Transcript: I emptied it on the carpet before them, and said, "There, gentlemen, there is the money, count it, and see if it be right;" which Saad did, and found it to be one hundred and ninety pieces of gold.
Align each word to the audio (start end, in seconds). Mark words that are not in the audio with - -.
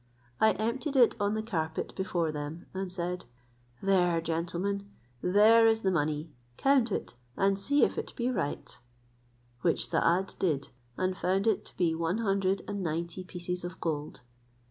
I 0.39 0.53
emptied 0.53 0.95
it 0.95 1.15
on 1.19 1.35
the 1.35 1.43
carpet 1.43 1.93
before 1.95 2.31
them, 2.31 2.65
and 2.73 2.91
said, 2.91 3.25
"There, 3.83 4.19
gentlemen, 4.19 4.89
there 5.21 5.67
is 5.67 5.81
the 5.81 5.91
money, 5.91 6.31
count 6.57 6.91
it, 6.91 7.15
and 7.37 7.59
see 7.59 7.83
if 7.83 7.99
it 7.99 8.15
be 8.15 8.31
right;" 8.31 8.79
which 9.61 9.87
Saad 9.87 10.33
did, 10.39 10.69
and 10.97 11.15
found 11.15 11.45
it 11.45 11.65
to 11.65 11.77
be 11.77 11.93
one 11.93 12.17
hundred 12.17 12.63
and 12.67 12.81
ninety 12.81 13.23
pieces 13.23 13.63
of 13.63 13.79
gold. 13.79 14.21